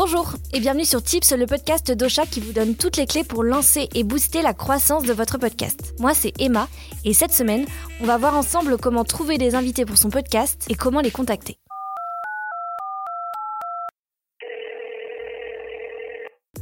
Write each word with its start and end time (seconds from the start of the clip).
Bonjour 0.00 0.34
et 0.52 0.60
bienvenue 0.60 0.84
sur 0.84 1.02
Tips, 1.02 1.32
le 1.32 1.46
podcast 1.46 1.90
d'Ocha 1.90 2.24
qui 2.24 2.38
vous 2.38 2.52
donne 2.52 2.76
toutes 2.76 2.96
les 2.96 3.04
clés 3.04 3.24
pour 3.24 3.42
lancer 3.42 3.88
et 3.96 4.04
booster 4.04 4.42
la 4.42 4.54
croissance 4.54 5.02
de 5.02 5.12
votre 5.12 5.38
podcast. 5.38 5.92
Moi 5.98 6.14
c'est 6.14 6.32
Emma 6.40 6.68
et 7.04 7.12
cette 7.12 7.32
semaine, 7.32 7.66
on 8.00 8.04
va 8.04 8.16
voir 8.16 8.36
ensemble 8.36 8.78
comment 8.78 9.02
trouver 9.02 9.38
des 9.38 9.56
invités 9.56 9.84
pour 9.84 9.98
son 9.98 10.08
podcast 10.08 10.66
et 10.70 10.76
comment 10.76 11.00
les 11.00 11.10
contacter. 11.10 11.58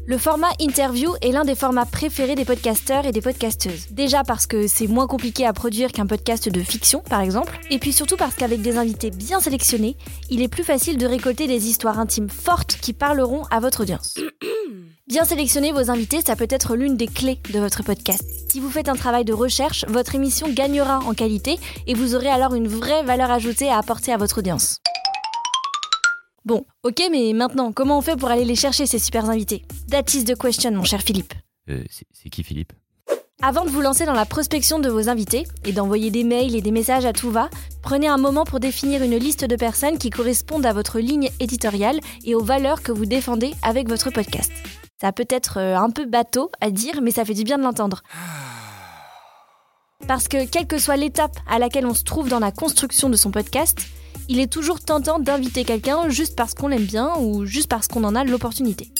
Le 0.08 0.18
format 0.18 0.52
interview 0.60 1.16
est 1.20 1.32
l'un 1.32 1.44
des 1.44 1.56
formats 1.56 1.84
préférés 1.84 2.36
des 2.36 2.44
podcasteurs 2.44 3.06
et 3.06 3.10
des 3.10 3.20
podcasteuses. 3.20 3.88
Déjà 3.90 4.22
parce 4.22 4.46
que 4.46 4.68
c'est 4.68 4.86
moins 4.86 5.08
compliqué 5.08 5.44
à 5.44 5.52
produire 5.52 5.90
qu'un 5.90 6.06
podcast 6.06 6.48
de 6.48 6.60
fiction, 6.60 7.00
par 7.00 7.22
exemple, 7.22 7.58
et 7.70 7.80
puis 7.80 7.92
surtout 7.92 8.16
parce 8.16 8.36
qu'avec 8.36 8.62
des 8.62 8.76
invités 8.76 9.10
bien 9.10 9.40
sélectionnés, 9.40 9.96
il 10.30 10.42
est 10.42 10.48
plus 10.48 10.62
facile 10.62 10.96
de 10.96 11.06
récolter 11.06 11.48
des 11.48 11.66
histoires 11.66 11.98
intimes 11.98 12.28
fortes 12.28 12.78
qui 12.80 12.92
parleront 12.92 13.42
à 13.50 13.58
votre 13.58 13.82
audience. 13.82 14.14
Bien 15.08 15.24
sélectionner 15.24 15.70
vos 15.70 15.88
invités, 15.88 16.20
ça 16.20 16.34
peut 16.34 16.48
être 16.50 16.74
l'une 16.74 16.96
des 16.96 17.06
clés 17.06 17.38
de 17.52 17.60
votre 17.60 17.84
podcast. 17.84 18.24
Si 18.50 18.58
vous 18.58 18.70
faites 18.70 18.88
un 18.88 18.96
travail 18.96 19.24
de 19.24 19.32
recherche, 19.32 19.84
votre 19.88 20.16
émission 20.16 20.48
gagnera 20.48 20.98
en 20.98 21.14
qualité 21.14 21.58
et 21.86 21.94
vous 21.94 22.16
aurez 22.16 22.28
alors 22.28 22.54
une 22.54 22.66
vraie 22.66 23.04
valeur 23.04 23.30
ajoutée 23.30 23.68
à 23.68 23.78
apporter 23.78 24.12
à 24.12 24.16
votre 24.16 24.38
audience. 24.38 24.80
Bon, 26.46 26.64
ok, 26.84 27.02
mais 27.10 27.32
maintenant, 27.32 27.72
comment 27.72 27.98
on 27.98 28.00
fait 28.00 28.14
pour 28.14 28.30
aller 28.30 28.44
les 28.44 28.54
chercher, 28.54 28.86
ces 28.86 29.00
super 29.00 29.28
invités? 29.28 29.64
That 29.90 30.04
is 30.14 30.22
the 30.22 30.38
question, 30.38 30.70
mon 30.70 30.84
cher 30.84 31.02
Philippe. 31.02 31.34
Euh, 31.68 31.82
c'est 31.90 32.30
qui 32.30 32.44
Philippe? 32.44 32.72
Avant 33.42 33.64
de 33.64 33.70
vous 33.70 33.80
lancer 33.80 34.06
dans 34.06 34.12
la 34.12 34.26
prospection 34.26 34.78
de 34.78 34.88
vos 34.88 35.08
invités 35.08 35.48
et 35.64 35.72
d'envoyer 35.72 36.12
des 36.12 36.22
mails 36.22 36.54
et 36.54 36.62
des 36.62 36.70
messages 36.70 37.04
à 37.04 37.12
tout 37.12 37.32
va, 37.32 37.50
prenez 37.82 38.06
un 38.06 38.16
moment 38.16 38.44
pour 38.44 38.60
définir 38.60 39.02
une 39.02 39.16
liste 39.16 39.44
de 39.44 39.56
personnes 39.56 39.98
qui 39.98 40.10
correspondent 40.10 40.66
à 40.66 40.72
votre 40.72 41.00
ligne 41.00 41.30
éditoriale 41.40 41.98
et 42.24 42.36
aux 42.36 42.44
valeurs 42.44 42.84
que 42.84 42.92
vous 42.92 43.06
défendez 43.06 43.52
avec 43.62 43.88
votre 43.88 44.12
podcast. 44.12 44.52
Ça 45.00 45.10
peut 45.10 45.26
être 45.28 45.58
euh, 45.58 45.76
un 45.76 45.90
peu 45.90 46.04
bateau 46.04 46.52
à 46.60 46.70
dire, 46.70 47.02
mais 47.02 47.10
ça 47.10 47.24
fait 47.24 47.34
du 47.34 47.42
bien 47.42 47.58
de 47.58 47.64
l'entendre. 47.64 48.04
Parce 50.06 50.28
que 50.28 50.46
quelle 50.46 50.68
que 50.68 50.78
soit 50.78 50.96
l'étape 50.96 51.36
à 51.48 51.58
laquelle 51.58 51.86
on 51.86 51.94
se 51.94 52.04
trouve 52.04 52.28
dans 52.28 52.38
la 52.38 52.52
construction 52.52 53.10
de 53.10 53.16
son 53.16 53.32
podcast, 53.32 53.80
il 54.28 54.40
est 54.40 54.52
toujours 54.52 54.80
tentant 54.80 55.18
d'inviter 55.18 55.64
quelqu'un 55.64 56.08
juste 56.08 56.36
parce 56.36 56.54
qu'on 56.54 56.68
l'aime 56.68 56.84
bien 56.84 57.14
ou 57.18 57.46
juste 57.46 57.68
parce 57.68 57.88
qu'on 57.88 58.04
en 58.04 58.14
a 58.14 58.24
l'opportunité. 58.24 58.90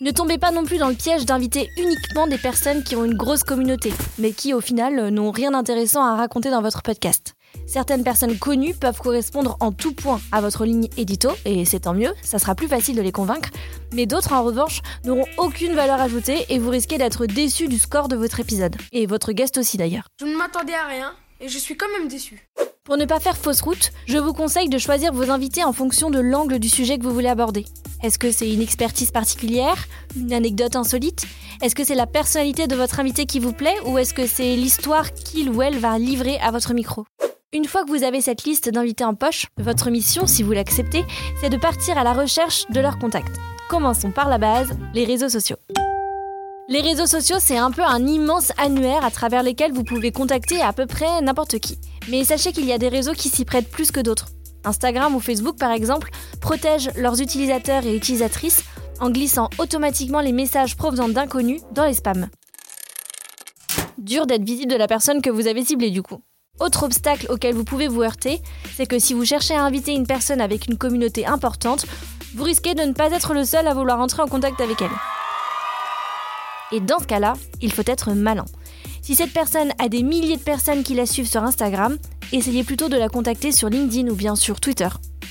Ne 0.00 0.12
tombez 0.12 0.38
pas 0.38 0.52
non 0.52 0.64
plus 0.64 0.78
dans 0.78 0.88
le 0.88 0.94
piège 0.94 1.26
d'inviter 1.26 1.68
uniquement 1.76 2.28
des 2.28 2.38
personnes 2.38 2.84
qui 2.84 2.94
ont 2.94 3.04
une 3.04 3.16
grosse 3.16 3.42
communauté, 3.42 3.92
mais 4.18 4.30
qui 4.30 4.54
au 4.54 4.60
final 4.60 5.08
n'ont 5.08 5.32
rien 5.32 5.50
d'intéressant 5.50 6.04
à 6.04 6.14
raconter 6.14 6.50
dans 6.50 6.62
votre 6.62 6.82
podcast. 6.82 7.34
Certaines 7.66 8.04
personnes 8.04 8.38
connues 8.38 8.74
peuvent 8.74 9.00
correspondre 9.00 9.56
en 9.58 9.72
tout 9.72 9.92
point 9.92 10.20
à 10.30 10.40
votre 10.40 10.64
ligne 10.64 10.88
édito, 10.96 11.30
et 11.44 11.64
c'est 11.64 11.80
tant 11.80 11.94
mieux, 11.94 12.12
ça 12.22 12.38
sera 12.38 12.54
plus 12.54 12.68
facile 12.68 12.94
de 12.94 13.02
les 13.02 13.10
convaincre, 13.10 13.48
mais 13.92 14.06
d'autres 14.06 14.32
en 14.32 14.44
revanche 14.44 14.82
n'auront 15.04 15.26
aucune 15.36 15.74
valeur 15.74 16.00
ajoutée 16.00 16.46
et 16.48 16.60
vous 16.60 16.70
risquez 16.70 16.96
d'être 16.96 17.26
déçu 17.26 17.66
du 17.66 17.78
score 17.78 18.06
de 18.06 18.14
votre 18.14 18.38
épisode. 18.38 18.76
Et 18.92 19.06
votre 19.06 19.32
guest 19.32 19.58
aussi 19.58 19.78
d'ailleurs. 19.78 20.06
Je 20.20 20.26
ne 20.26 20.36
m'attendais 20.36 20.74
à 20.74 20.86
rien, 20.86 21.12
et 21.40 21.48
je 21.48 21.58
suis 21.58 21.76
quand 21.76 21.88
même 21.98 22.06
déçu. 22.06 22.48
Pour 22.88 22.96
ne 22.96 23.04
pas 23.04 23.20
faire 23.20 23.36
fausse 23.36 23.60
route, 23.60 23.92
je 24.06 24.16
vous 24.16 24.32
conseille 24.32 24.70
de 24.70 24.78
choisir 24.78 25.12
vos 25.12 25.30
invités 25.30 25.62
en 25.62 25.74
fonction 25.74 26.08
de 26.08 26.20
l'angle 26.20 26.58
du 26.58 26.70
sujet 26.70 26.96
que 26.96 27.02
vous 27.02 27.12
voulez 27.12 27.28
aborder. 27.28 27.66
Est-ce 28.02 28.18
que 28.18 28.32
c'est 28.32 28.50
une 28.50 28.62
expertise 28.62 29.10
particulière 29.10 29.76
Une 30.16 30.32
anecdote 30.32 30.74
insolite? 30.74 31.26
Est-ce 31.60 31.74
que 31.74 31.84
c'est 31.84 31.94
la 31.94 32.06
personnalité 32.06 32.66
de 32.66 32.74
votre 32.74 32.98
invité 32.98 33.26
qui 33.26 33.40
vous 33.40 33.52
plaît? 33.52 33.76
Ou 33.84 33.98
est-ce 33.98 34.14
que 34.14 34.26
c'est 34.26 34.56
l'histoire 34.56 35.12
qu'il 35.12 35.50
ou 35.50 35.60
elle 35.60 35.76
va 35.76 35.98
livrer 35.98 36.38
à 36.38 36.50
votre 36.50 36.72
micro? 36.72 37.04
Une 37.52 37.66
fois 37.66 37.84
que 37.84 37.90
vous 37.90 38.04
avez 38.04 38.22
cette 38.22 38.44
liste 38.44 38.70
d'invités 38.70 39.04
en 39.04 39.14
poche, 39.14 39.48
votre 39.58 39.90
mission, 39.90 40.26
si 40.26 40.42
vous 40.42 40.52
l'acceptez, 40.52 41.04
c'est 41.42 41.50
de 41.50 41.58
partir 41.58 41.98
à 41.98 42.04
la 42.04 42.14
recherche 42.14 42.64
de 42.70 42.80
leurs 42.80 42.98
contacts. 42.98 43.36
Commençons 43.68 44.12
par 44.12 44.30
la 44.30 44.38
base, 44.38 44.70
les 44.94 45.04
réseaux 45.04 45.28
sociaux. 45.28 45.58
Les 46.70 46.82
réseaux 46.82 47.06
sociaux, 47.06 47.38
c'est 47.40 47.56
un 47.56 47.70
peu 47.70 47.82
un 47.82 48.06
immense 48.06 48.52
annuaire 48.58 49.02
à 49.02 49.10
travers 49.10 49.42
lesquels 49.42 49.72
vous 49.72 49.84
pouvez 49.84 50.12
contacter 50.12 50.60
à 50.60 50.74
peu 50.74 50.84
près 50.84 51.22
n'importe 51.22 51.58
qui. 51.60 51.78
Mais 52.10 52.24
sachez 52.24 52.52
qu'il 52.52 52.66
y 52.66 52.74
a 52.74 52.78
des 52.78 52.90
réseaux 52.90 53.14
qui 53.14 53.30
s'y 53.30 53.46
prêtent 53.46 53.70
plus 53.70 53.90
que 53.90 54.00
d'autres. 54.00 54.28
Instagram 54.64 55.14
ou 55.14 55.20
Facebook, 55.20 55.56
par 55.56 55.70
exemple, 55.70 56.10
protègent 56.42 56.90
leurs 56.94 57.22
utilisateurs 57.22 57.86
et 57.86 57.96
utilisatrices 57.96 58.64
en 59.00 59.08
glissant 59.08 59.48
automatiquement 59.56 60.20
les 60.20 60.32
messages 60.32 60.76
provenant 60.76 61.08
d'inconnus 61.08 61.62
dans 61.72 61.86
les 61.86 61.94
spams. 61.94 62.28
Dur 63.96 64.26
d'être 64.26 64.44
visible 64.44 64.70
de 64.70 64.76
la 64.76 64.88
personne 64.88 65.22
que 65.22 65.30
vous 65.30 65.46
avez 65.46 65.64
ciblée 65.64 65.90
du 65.90 66.02
coup. 66.02 66.20
Autre 66.60 66.82
obstacle 66.82 67.28
auquel 67.30 67.54
vous 67.54 67.64
pouvez 67.64 67.88
vous 67.88 68.02
heurter, 68.02 68.42
c'est 68.76 68.86
que 68.86 68.98
si 68.98 69.14
vous 69.14 69.24
cherchez 69.24 69.54
à 69.54 69.62
inviter 69.62 69.94
une 69.94 70.06
personne 70.06 70.42
avec 70.42 70.66
une 70.66 70.76
communauté 70.76 71.24
importante, 71.24 71.86
vous 72.34 72.44
risquez 72.44 72.74
de 72.74 72.82
ne 72.82 72.92
pas 72.92 73.10
être 73.12 73.32
le 73.32 73.46
seul 73.46 73.66
à 73.66 73.72
vouloir 73.72 74.00
entrer 74.00 74.20
en 74.20 74.28
contact 74.28 74.60
avec 74.60 74.82
elle. 74.82 75.17
Et 76.72 76.80
dans 76.80 76.98
ce 76.98 77.06
cas-là, 77.06 77.34
il 77.60 77.72
faut 77.72 77.82
être 77.86 78.12
malin. 78.12 78.44
Si 79.02 79.14
cette 79.14 79.32
personne 79.32 79.72
a 79.78 79.88
des 79.88 80.02
milliers 80.02 80.36
de 80.36 80.42
personnes 80.42 80.82
qui 80.82 80.94
la 80.94 81.06
suivent 81.06 81.28
sur 81.28 81.42
Instagram, 81.42 81.96
essayez 82.32 82.62
plutôt 82.64 82.88
de 82.88 82.96
la 82.96 83.08
contacter 83.08 83.52
sur 83.52 83.68
LinkedIn 83.68 84.08
ou 84.10 84.14
bien 84.14 84.36
sur 84.36 84.60
Twitter. 84.60 84.88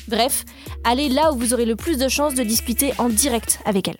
Bref, 0.07 0.45
allez 0.83 1.09
là 1.09 1.31
où 1.31 1.37
vous 1.37 1.53
aurez 1.53 1.65
le 1.65 1.75
plus 1.75 1.97
de 1.97 2.07
chances 2.07 2.33
de 2.33 2.43
discuter 2.43 2.93
en 2.97 3.09
direct 3.09 3.59
avec 3.65 3.87
elle. 3.87 3.97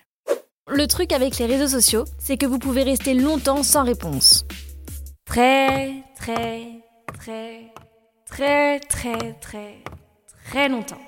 Le 0.68 0.86
truc 0.86 1.12
avec 1.12 1.38
les 1.38 1.46
réseaux 1.46 1.68
sociaux, 1.68 2.04
c'est 2.18 2.36
que 2.36 2.46
vous 2.46 2.58
pouvez 2.58 2.82
rester 2.82 3.14
longtemps 3.14 3.62
sans 3.62 3.84
réponse. 3.84 4.44
Très, 5.24 6.02
très, 6.18 6.66
très, 7.18 7.72
très, 8.26 8.80
très, 8.80 9.32
très, 9.40 9.74
très 10.50 10.68
longtemps. 10.68 11.00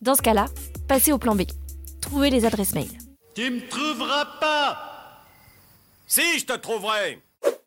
Dans 0.00 0.14
ce 0.14 0.22
cas-là, 0.22 0.46
passez 0.88 1.12
au 1.12 1.18
plan 1.18 1.34
B. 1.34 1.42
Trouvez 2.00 2.30
les 2.30 2.44
adresses 2.44 2.74
mail. 2.74 2.90
Tu 3.34 3.50
me 3.50 3.66
trouveras 3.68 4.26
pas 4.40 4.93
si, 6.06 6.38
je 6.38 6.44
te 6.44 6.52
trouverai 6.52 7.20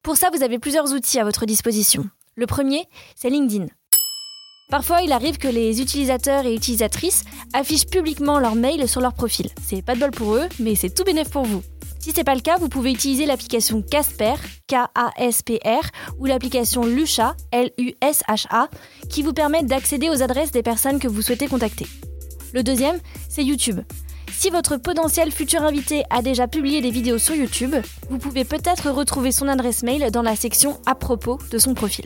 Pour 0.03 0.17
ça, 0.17 0.29
vous 0.33 0.43
avez 0.43 0.59
plusieurs 0.59 0.93
outils 0.93 1.19
à 1.19 1.23
votre 1.23 1.45
disposition. 1.45 2.09
Le 2.35 2.45
premier, 2.45 2.85
c'est 3.15 3.29
LinkedIn. 3.29 3.65
Parfois, 4.69 5.01
il 5.01 5.11
arrive 5.11 5.37
que 5.37 5.47
les 5.47 5.81
utilisateurs 5.81 6.45
et 6.45 6.53
utilisatrices 6.53 7.23
affichent 7.53 7.87
publiquement 7.87 8.39
leur 8.39 8.55
mail 8.55 8.87
sur 8.87 9.01
leur 9.01 9.13
profil. 9.13 9.49
C'est 9.65 9.81
pas 9.81 9.95
de 9.95 9.99
bol 9.99 10.11
pour 10.11 10.35
eux, 10.35 10.47
mais 10.59 10.75
c'est 10.75 10.93
tout 10.93 11.03
bénéf 11.03 11.29
pour 11.29 11.43
vous. 11.43 11.63
Si 11.99 12.11
c'est 12.13 12.23
pas 12.23 12.35
le 12.35 12.41
cas, 12.41 12.57
vous 12.57 12.69
pouvez 12.69 12.91
utiliser 12.91 13.25
l'application 13.25 13.81
Casper, 13.81 14.35
K-A-S-P-R, 14.67 15.89
ou 16.19 16.25
l'application 16.25 16.85
Lusha, 16.85 17.35
L-U-S-H-A, 17.51 18.69
qui 19.09 19.23
vous 19.23 19.33
permettent 19.33 19.65
d'accéder 19.65 20.09
aux 20.09 20.21
adresses 20.21 20.51
des 20.51 20.63
personnes 20.63 20.99
que 20.99 21.07
vous 21.07 21.21
souhaitez 21.21 21.47
contacter. 21.47 21.87
Le 22.53 22.61
deuxième, 22.61 22.99
c'est 23.29 23.43
YouTube. 23.43 23.81
Si 24.37 24.51
votre 24.51 24.77
potentiel 24.77 25.31
futur 25.31 25.63
invité 25.63 26.03
a 26.11 26.21
déjà 26.21 26.47
publié 26.47 26.79
des 26.79 26.91
vidéos 26.91 27.17
sur 27.17 27.33
YouTube, 27.33 27.73
vous 28.11 28.19
pouvez 28.19 28.45
peut-être 28.45 28.91
retrouver 28.91 29.31
son 29.31 29.47
adresse 29.47 29.81
mail 29.81 30.11
dans 30.11 30.21
la 30.21 30.35
section 30.35 30.79
à 30.85 30.93
propos 30.93 31.39
de 31.49 31.57
son 31.57 31.73
profil. 31.73 32.05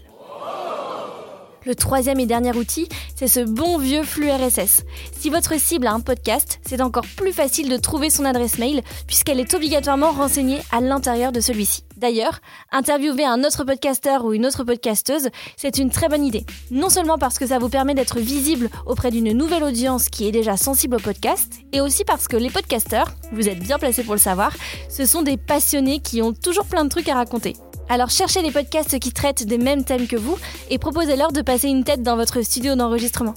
Le 1.64 1.76
troisième 1.76 2.20
et 2.20 2.26
dernier 2.26 2.56
outil, 2.58 2.90
c'est 3.16 3.28
ce 3.28 3.40
bon 3.40 3.78
vieux 3.78 4.02
flux 4.02 4.32
RSS. 4.32 4.84
Si 5.20 5.30
votre 5.30 5.60
cible 5.60 5.86
a 5.86 5.94
un 5.94 6.00
podcast, 6.00 6.60
c'est 6.66 6.82
encore 6.82 7.06
plus 7.16 7.32
facile 7.32 7.70
de 7.70 7.78
trouver 7.78 8.10
son 8.10 8.26
adresse 8.26 8.58
mail 8.58 8.82
puisqu'elle 9.06 9.40
est 9.40 9.54
obligatoirement 9.54 10.12
renseignée 10.12 10.60
à 10.72 10.82
l'intérieur 10.82 11.32
de 11.32 11.40
celui-ci. 11.40 11.84
D'ailleurs, 11.98 12.40
interviewer 12.72 13.26
un 13.26 13.44
autre 13.44 13.64
podcasteur 13.64 14.26
ou 14.26 14.34
une 14.34 14.48
autre 14.48 14.64
podcasteuse, 14.64 15.30
c'est 15.56 15.78
une 15.78 15.92
très 15.92 16.10
bonne 16.10 16.26
idée. 16.26 16.48
Non 16.72 16.90
seulement 16.90 17.20
parce 17.20 17.38
que 17.38 17.46
ça 17.46 17.60
vous 17.60 17.70
permet 17.70 17.94
d'être 17.94 18.20
visible 18.20 18.68
auprès 18.88 19.12
d'une 19.12 19.32
nouvelle 19.32 19.64
audience 19.64 20.10
qui 20.10 20.28
est 20.28 20.32
déjà 20.32 20.58
sensible 20.58 20.96
au 20.96 21.00
podcast, 21.00 21.60
et 21.74 21.80
aussi 21.80 22.04
parce 22.04 22.28
que 22.28 22.38
les 22.38 22.50
podcasteurs, 22.50 23.14
vous 23.32 23.48
êtes 23.48 23.60
bien 23.60 23.78
placés 23.78 24.04
pour 24.04 24.16
le 24.16 24.20
savoir, 24.20 24.52
ce 24.90 25.06
sont 25.06 25.22
des 25.22 25.38
passionnés 25.38 26.00
qui 26.00 26.24
ont 26.24 26.34
toujours 26.34 26.66
plein 26.66 26.86
de 26.86 26.90
trucs 26.90 27.08
à 27.08 27.14
raconter. 27.14 27.54
Alors 27.90 28.10
cherchez 28.10 28.42
les 28.42 28.52
podcasts 28.52 29.00
qui 29.00 29.12
traitent 29.12 29.46
des 29.46 29.58
mêmes 29.58 29.84
thèmes 29.84 30.08
que 30.08 30.16
vous 30.16 30.38
et 30.70 30.78
proposez-leur 30.78 31.32
de 31.32 31.42
passer 31.42 31.68
une 31.68 31.84
tête 31.84 32.04
dans 32.04 32.16
votre 32.16 32.42
studio 32.42 32.76
d'enregistrement. 32.76 33.34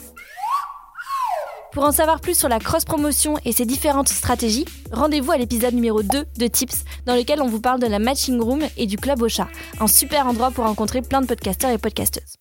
Pour 1.73 1.83
en 1.83 1.91
savoir 1.91 2.21
plus 2.21 2.39
sur 2.39 2.49
la 2.49 2.61
cross-promotion 2.61 3.35
et 3.45 3.51
ses 3.51 3.65
différentes 3.65 4.09
stratégies, 4.09 4.65
rendez-vous 4.93 5.33
à 5.33 5.37
l'épisode 5.37 5.75
numéro 5.75 6.05
2 6.05 6.25
de 6.39 6.47
Tips, 6.47 6.85
dans 7.05 7.17
lequel 7.17 7.43
on 7.43 7.49
vous 7.49 7.61
parle 7.61 7.81
de 7.81 7.89
la 7.89 7.99
Matching 7.99 8.41
Room 8.41 8.63
et 8.77 8.87
du 8.87 8.97
Club 8.97 9.23
au 9.23 9.29
chat, 9.29 9.49
un 9.81 9.89
super 9.89 10.29
endroit 10.29 10.53
pour 10.53 10.67
rencontrer 10.67 11.03
plein 11.03 11.21
de 11.21 11.27
podcasteurs 11.27 11.73
et 11.73 11.79
podcasteuses. 11.79 12.37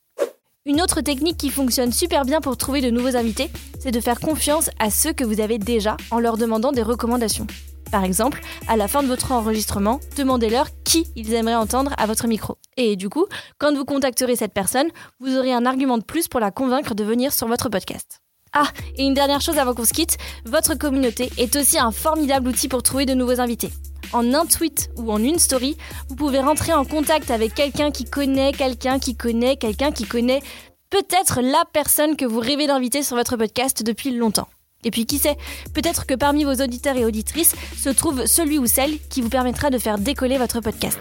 Une 0.66 0.84
autre 0.84 1.02
technique 1.02 1.38
qui 1.38 1.50
fonctionne 1.50 1.92
super 1.92 2.26
bien 2.26 2.42
pour 2.42 2.58
trouver 2.58 2.82
de 2.82 2.92
nouveaux 2.92 3.18
invités, 3.18 3.50
c'est 3.80 3.92
de 3.92 4.00
faire 4.00 4.20
confiance 4.20 4.70
à 4.78 4.92
ceux 4.92 5.14
que 5.14 5.24
vous 5.24 5.42
avez 5.42 5.58
déjà 5.58 5.98
en 6.12 6.20
leur 6.20 6.38
demandant 6.38 6.72
des 6.72 6.84
recommandations. 6.84 7.48
Par 7.94 8.06
exemple, 8.06 8.42
à 8.68 8.76
la 8.76 8.88
fin 8.88 9.04
de 9.04 9.08
votre 9.08 9.34
enregistrement, 9.34 10.00
demandez-leur 10.18 10.66
qui 10.84 11.06
ils 11.16 11.32
aimeraient 11.36 11.54
entendre 11.54 11.94
à 12.00 12.08
votre 12.08 12.26
micro. 12.26 12.58
Et 12.76 12.96
du 12.96 13.08
coup, 13.08 13.28
quand 13.60 13.72
vous 13.76 13.86
contacterez 13.86 14.36
cette 14.36 14.52
personne, 14.52 14.88
vous 15.20 15.38
aurez 15.38 15.54
un 15.54 15.68
argument 15.68 16.00
de 16.00 16.04
plus 16.04 16.28
pour 16.28 16.40
la 16.40 16.50
convaincre 16.50 16.96
de 16.96 17.04
venir 17.04 17.32
sur 17.32 17.48
votre 17.48 17.70
podcast. 17.70 18.18
Ah, 18.52 18.66
et 18.98 19.04
une 19.04 19.14
dernière 19.14 19.42
chose 19.42 19.60
avant 19.60 19.76
qu'on 19.76 19.86
se 19.86 19.94
quitte, 19.94 20.18
votre 20.44 20.74
communauté 20.74 21.30
est 21.38 21.56
aussi 21.56 21.78
un 21.78 21.92
formidable 21.92 22.48
outil 22.48 22.68
pour 22.68 22.82
trouver 22.82 23.06
de 23.06 23.14
nouveaux 23.14 23.40
invités. 23.40 23.72
En 24.12 24.34
un 24.34 24.48
tweet 24.48 24.90
ou 24.98 25.12
en 25.12 25.22
une 25.24 25.38
story, 25.38 25.78
vous 26.10 26.16
pouvez 26.16 26.40
rentrer 26.40 26.74
en 26.74 26.86
contact 26.86 27.30
avec 27.30 27.54
quelqu'un 27.54 27.92
qui 27.92 28.06
connaît 28.06 28.54
quelqu'un 28.54 28.98
qui 28.98 29.16
connaît 29.16 29.56
quelqu'un 29.56 29.92
qui 29.92 30.06
connaît 30.06 30.42
peut-être 30.90 31.42
la 31.42 31.64
personne 31.72 32.16
que 32.16 32.26
vous 32.26 32.40
rêvez 32.40 32.66
d'inviter 32.66 33.04
sur 33.04 33.16
votre 33.16 33.38
podcast 33.38 33.84
depuis 33.84 34.18
longtemps. 34.18 34.48
Et 34.84 34.92
puis 34.92 35.06
qui 35.06 35.18
sait, 35.18 35.38
peut-être 35.74 36.06
que 36.06 36.14
parmi 36.14 36.44
vos 36.44 36.54
auditeurs 36.54 36.98
et 36.98 37.06
auditrices 37.06 37.56
se 37.78 37.90
trouve 37.90 38.26
celui 38.26 38.58
ou 38.58 38.68
celle 38.68 38.98
qui 39.10 39.22
vous 39.22 39.30
permettra 39.30 39.70
de 39.70 39.78
faire 39.78 39.98
décoller 39.98 40.38
votre 40.38 40.60
podcast. 40.60 41.00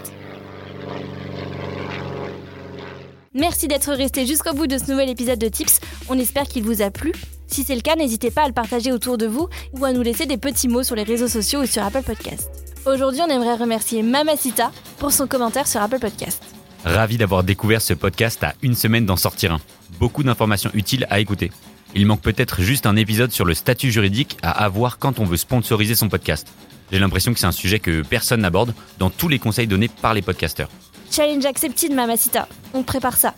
Merci 3.34 3.66
d'être 3.66 3.92
resté 3.92 4.26
jusqu'au 4.26 4.52
bout 4.52 4.66
de 4.66 4.76
ce 4.76 4.90
nouvel 4.90 5.08
épisode 5.08 5.38
de 5.38 5.48
Tips. 5.48 5.80
On 6.10 6.18
espère 6.18 6.44
qu'il 6.44 6.64
vous 6.64 6.82
a 6.82 6.90
plu. 6.90 7.12
Si 7.46 7.64
c'est 7.64 7.74
le 7.74 7.80
cas, 7.80 7.96
n'hésitez 7.96 8.30
pas 8.30 8.44
à 8.44 8.46
le 8.46 8.52
partager 8.52 8.92
autour 8.92 9.16
de 9.16 9.26
vous 9.26 9.48
ou 9.72 9.84
à 9.84 9.92
nous 9.92 10.02
laisser 10.02 10.26
des 10.26 10.36
petits 10.36 10.68
mots 10.68 10.82
sur 10.82 10.96
les 10.96 11.02
réseaux 11.02 11.28
sociaux 11.28 11.60
ou 11.62 11.66
sur 11.66 11.82
Apple 11.82 12.02
Podcast. 12.02 12.50
Aujourd'hui, 12.84 13.20
on 13.22 13.30
aimerait 13.30 13.56
remercier 13.56 14.02
Mamacita 14.02 14.70
pour 14.98 15.12
son 15.12 15.26
commentaire 15.26 15.66
sur 15.66 15.80
Apple 15.80 15.98
Podcast. 15.98 16.42
Ravi 16.84 17.16
d'avoir 17.16 17.44
découvert 17.44 17.80
ce 17.80 17.94
podcast 17.94 18.42
à 18.42 18.54
une 18.62 18.74
semaine 18.74 19.06
d'en 19.06 19.16
sortir 19.16 19.52
un. 19.52 19.60
Beaucoup 19.98 20.22
d'informations 20.22 20.70
utiles 20.74 21.06
à 21.10 21.20
écouter. 21.20 21.52
Il 21.94 22.06
manque 22.06 22.22
peut-être 22.22 22.62
juste 22.62 22.86
un 22.86 22.96
épisode 22.96 23.32
sur 23.32 23.44
le 23.44 23.54
statut 23.54 23.90
juridique 23.90 24.38
à 24.42 24.50
avoir 24.64 24.98
quand 24.98 25.18
on 25.18 25.24
veut 25.24 25.36
sponsoriser 25.36 25.94
son 25.94 26.08
podcast. 26.08 26.48
J'ai 26.90 26.98
l'impression 26.98 27.32
que 27.32 27.38
c'est 27.38 27.46
un 27.46 27.52
sujet 27.52 27.78
que 27.78 28.02
personne 28.02 28.40
n'aborde 28.40 28.74
dans 28.98 29.10
tous 29.10 29.28
les 29.28 29.38
conseils 29.38 29.66
donnés 29.66 29.88
par 29.88 30.14
les 30.14 30.22
podcasteurs. 30.22 30.68
Challenge 31.10 31.44
accepted, 31.44 31.92
Mamacita. 31.92 32.48
On 32.72 32.82
prépare 32.82 33.16
ça. 33.16 33.34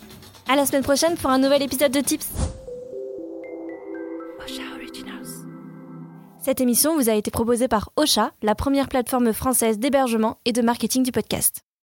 À 0.49 0.57
la 0.57 0.67
semaine 0.67 0.83
prochaine 0.83 1.17
pour 1.17 1.31
un 1.31 1.39
nouvel 1.39 1.63
épisode 1.63 1.93
de 1.93 2.01
Tips. 2.01 2.29
Osha 4.45 4.63
Originals. 4.77 5.47
Cette 6.41 6.61
émission 6.61 6.97
vous 6.97 7.09
a 7.09 7.15
été 7.15 7.31
proposée 7.31 7.69
par 7.69 7.91
Osha, 7.97 8.31
la 8.43 8.55
première 8.55 8.89
plateforme 8.89 9.33
française 9.33 9.79
d'hébergement 9.79 10.39
et 10.45 10.53
de 10.53 10.63
marketing 10.63 11.03
du 11.03 11.11
podcast. 11.11 11.64